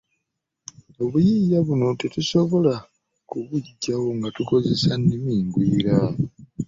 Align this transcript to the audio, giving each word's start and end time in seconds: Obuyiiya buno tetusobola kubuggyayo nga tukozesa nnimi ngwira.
Obuyiiya 1.03 1.59
buno 1.67 1.87
tetusobola 2.01 2.73
kubuggyayo 3.29 4.09
nga 4.17 4.29
tukozesa 4.35 4.91
nnimi 4.97 5.33
ngwira. 5.45 5.97